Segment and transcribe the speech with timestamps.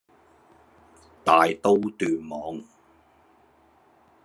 [1.23, 2.63] 大刀斷網！